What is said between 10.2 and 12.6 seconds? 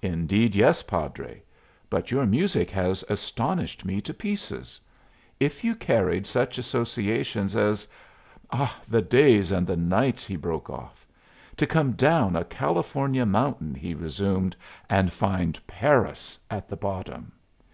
he broke off. "To come down a